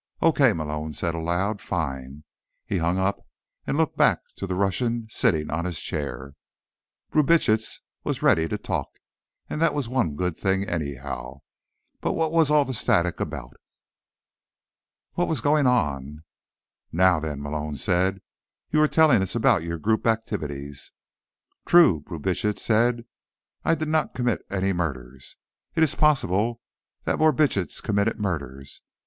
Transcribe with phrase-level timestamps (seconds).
[0.23, 1.61] "Okay," Malone said aloud.
[1.61, 2.23] "Fine."
[2.65, 3.21] He hung up
[3.67, 6.33] and looked back to the Russian sitting on his chair.
[7.11, 8.89] Brubitsch was ready to talk,
[9.47, 11.41] and that was one good thing, anyhow.
[11.99, 13.57] But what was all the static about?
[15.13, 16.23] What was going on?
[16.91, 18.21] "Now, then," Malone said.
[18.71, 20.91] "You were telling us about your group activities."
[21.67, 23.05] "True," Brubitsch said.
[23.63, 25.35] "I did not commit any murders.
[25.75, 26.59] It is possible
[27.03, 28.81] that Borbitsch committed murders.